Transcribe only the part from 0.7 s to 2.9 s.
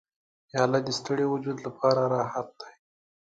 د ستړي وجود لپاره راحت دی.